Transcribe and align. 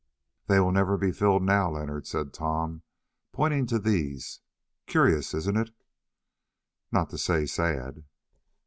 "They 0.47 0.59
will 0.59 0.71
never 0.71 0.97
be 0.97 1.11
filled 1.11 1.43
now, 1.43 1.69
Leonard," 1.69 2.07
said 2.07 2.33
Tom, 2.33 2.81
pointing 3.31 3.67
to 3.67 3.77
these; 3.77 4.39
"curious, 4.87 5.31
isn't 5.35 5.57
it, 5.57 5.75
not 6.91 7.11
to 7.11 7.19
say 7.19 7.45
sad?" 7.45 8.03